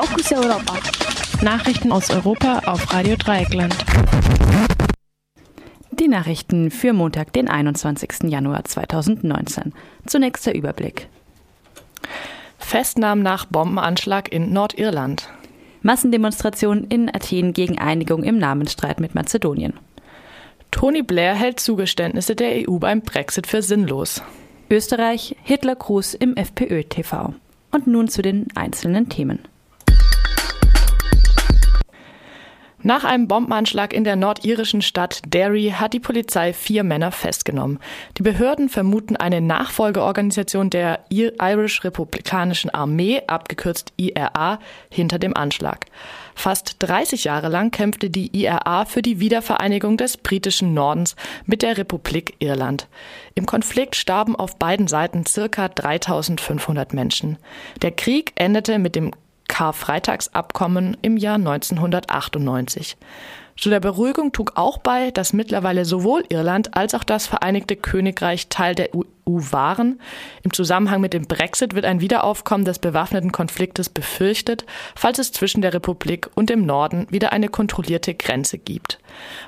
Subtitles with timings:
[0.00, 0.78] Fokus Europa.
[1.42, 3.74] Nachrichten aus Europa auf Radio Dreieckland.
[5.90, 8.30] Die Nachrichten für Montag, den 21.
[8.30, 9.72] Januar 2019.
[10.06, 11.08] Zunächst der Überblick.
[12.58, 15.28] Festnahmen nach Bombenanschlag in Nordirland.
[15.82, 19.72] Massendemonstrationen in Athen gegen Einigung im Namensstreit mit Mazedonien.
[20.70, 24.22] Tony Blair hält Zugeständnisse der EU beim Brexit für sinnlos.
[24.70, 27.34] Österreich, Hitler Gruß im FPÖ-TV.
[27.72, 29.40] Und nun zu den einzelnen Themen.
[32.88, 37.80] Nach einem Bombenanschlag in der nordirischen Stadt Derry hat die Polizei vier Männer festgenommen.
[38.16, 44.58] Die Behörden vermuten eine Nachfolgeorganisation der Irish Republikanischen Armee, abgekürzt IRA,
[44.90, 45.84] hinter dem Anschlag.
[46.34, 51.14] Fast 30 Jahre lang kämpfte die IRA für die Wiedervereinigung des britischen Nordens
[51.44, 52.88] mit der Republik Irland.
[53.34, 57.36] Im Konflikt starben auf beiden Seiten circa 3500 Menschen.
[57.82, 59.10] Der Krieg endete mit dem
[59.58, 62.96] Karfreitagsabkommen im Jahr 1998.
[63.58, 68.46] Zu der Beruhigung trug auch bei, dass mittlerweile sowohl Irland als auch das Vereinigte Königreich
[68.46, 70.00] Teil der EU waren.
[70.44, 74.64] Im Zusammenhang mit dem Brexit wird ein Wiederaufkommen des bewaffneten Konfliktes befürchtet,
[74.94, 79.00] falls es zwischen der Republik und dem Norden wieder eine kontrollierte Grenze gibt.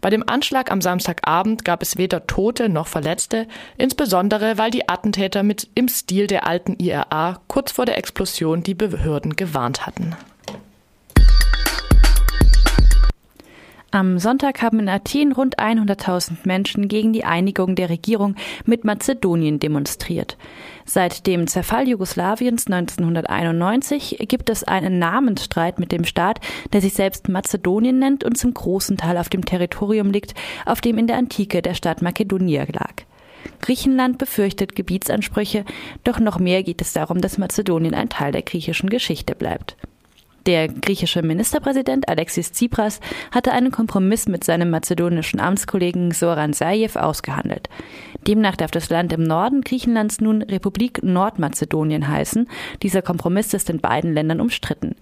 [0.00, 5.42] Bei dem Anschlag am Samstagabend gab es weder Tote noch Verletzte, insbesondere weil die Attentäter
[5.42, 10.16] mit im Stil der alten IRA kurz vor der Explosion die Behörden gewarnt hatten.
[13.90, 18.34] Am Sonntag haben in Athen rund 100.000 Menschen gegen die Einigung der Regierung
[18.66, 20.36] mit Mazedonien demonstriert.
[20.84, 26.40] Seit dem Zerfall Jugoslawiens 1991 gibt es einen Namensstreit mit dem Staat,
[26.74, 30.34] der sich selbst Mazedonien nennt und zum großen Teil auf dem Territorium liegt,
[30.66, 32.92] auf dem in der Antike der Staat Makedonia lag.
[33.62, 35.64] Griechenland befürchtet Gebietsansprüche,
[36.04, 39.78] doch noch mehr geht es darum, dass Mazedonien ein Teil der griechischen Geschichte bleibt.
[40.48, 43.00] Der griechische Ministerpräsident Alexis Tsipras
[43.32, 47.68] hatte einen Kompromiss mit seinem mazedonischen Amtskollegen Soran Zaev ausgehandelt.
[48.26, 52.48] Demnach darf das Land im Norden Griechenlands nun Republik Nordmazedonien heißen.
[52.82, 54.96] Dieser Kompromiss ist in beiden Ländern umstritten.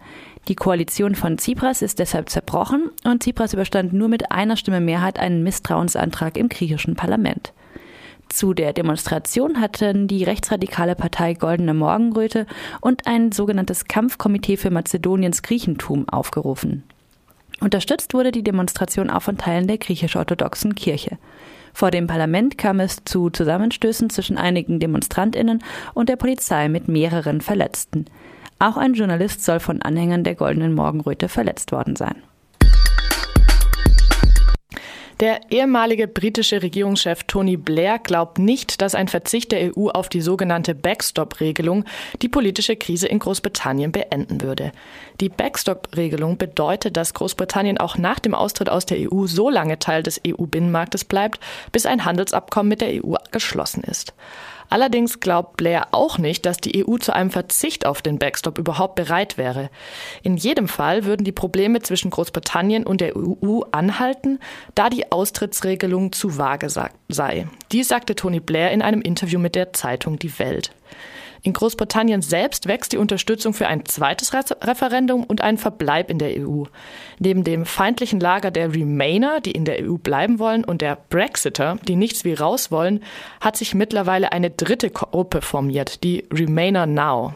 [0.49, 5.21] Die Koalition von Tsipras ist deshalb zerbrochen und Tsipras überstand nur mit einer Stimme Mehrheit
[5.21, 7.53] einen Misstrauensantrag im griechischen Parlament.
[8.29, 12.47] Zu der Demonstration hatten die rechtsradikale Partei Goldene Morgenröte
[12.81, 16.85] und ein sogenanntes Kampfkomitee für Mazedoniens Griechentum aufgerufen.
[17.61, 21.19] Unterstützt wurde die Demonstration auch von Teilen der griechisch-orthodoxen Kirche.
[21.73, 25.63] Vor dem Parlament kam es zu Zusammenstößen zwischen einigen Demonstrantinnen
[25.95, 28.07] und der Polizei mit mehreren Verletzten.
[28.59, 32.17] Auch ein Journalist soll von Anhängern der Goldenen Morgenröte verletzt worden sein.
[35.21, 40.21] Der ehemalige britische Regierungschef Tony Blair glaubt nicht, dass ein Verzicht der EU auf die
[40.21, 41.87] sogenannte Backstop-Regelung
[42.21, 44.73] die politische Krise in Großbritannien beenden würde.
[45.23, 50.03] Die Backstop-Regelung bedeutet, dass Großbritannien auch nach dem Austritt aus der EU so lange Teil
[50.03, 51.41] des EU-Binnenmarktes bleibt,
[51.73, 54.13] bis ein Handelsabkommen mit der EU geschlossen ist.
[54.69, 58.95] Allerdings glaubt Blair auch nicht, dass die EU zu einem Verzicht auf den Backstop überhaupt
[58.95, 59.71] bereit wäre.
[60.23, 64.39] In jedem Fall würden die Probleme zwischen Großbritannien und der EU anhalten,
[64.75, 67.47] da die Austrittsregelung zu vage sei.
[67.73, 70.73] Dies sagte Tony Blair in einem Interview mit der Zeitung Die Welt.
[71.43, 76.41] In Großbritannien selbst wächst die Unterstützung für ein zweites Referendum und einen Verbleib in der
[76.41, 76.65] EU.
[77.19, 81.79] Neben dem feindlichen Lager der Remainer, die in der EU bleiben wollen, und der Brexiter,
[81.87, 83.03] die nichts wie raus wollen,
[83.41, 87.35] hat sich mittlerweile eine dritte Gruppe formiert, die Remainer Now.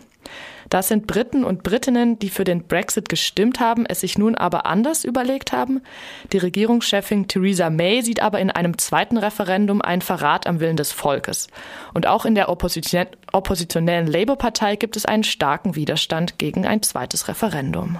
[0.70, 4.66] Das sind Briten und Britinnen, die für den Brexit gestimmt haben, es sich nun aber
[4.66, 5.82] anders überlegt haben.
[6.32, 10.92] Die Regierungschefin Theresa May sieht aber in einem zweiten Referendum einen Verrat am Willen des
[10.92, 11.48] Volkes.
[11.92, 17.28] Und auch in der Opposition oppositionellen Labour-Partei gibt es einen starken Widerstand gegen ein zweites
[17.28, 17.98] Referendum.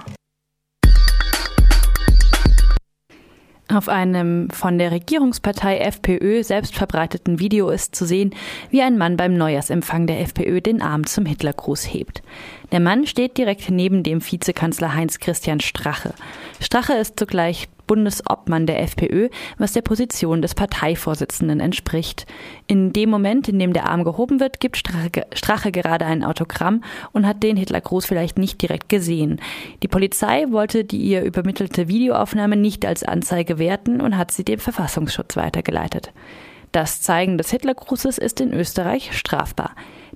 [3.73, 8.35] Auf einem von der Regierungspartei FPÖ selbst verbreiteten Video ist zu sehen,
[8.69, 12.21] wie ein Mann beim Neujahrsempfang der FPÖ den Arm zum Hitlergruß hebt.
[12.73, 16.13] Der Mann steht direkt neben dem Vizekanzler Heinz Christian Strache.
[16.59, 19.27] Strache ist zugleich Bundesobmann der FPÖ,
[19.57, 22.25] was der Position des Parteivorsitzenden entspricht.
[22.65, 26.85] In dem Moment, in dem der Arm gehoben wird, gibt Strache, Strache gerade ein Autogramm
[27.11, 29.41] und hat den Hitlergruß vielleicht nicht direkt gesehen.
[29.83, 34.59] Die Polizei wollte die ihr übermittelte Videoaufnahme nicht als Anzeige werten und hat sie dem
[34.59, 36.13] Verfassungsschutz weitergeleitet.
[36.71, 39.71] Das Zeigen des Hitlergrußes ist in Österreich strafbar.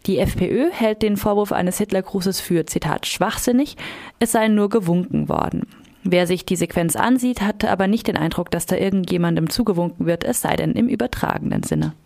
[0.06, 3.75] Die FPÖ hält den Vorwurf eines Hitlergrußes für, Zitat, schwachsinnig,
[4.19, 5.68] es sei nur gewunken worden.
[6.07, 10.24] Wer sich die Sequenz ansieht, hat aber nicht den Eindruck, dass da irgendjemandem zugewunken wird,
[10.24, 11.94] es sei denn im übertragenen Sinne.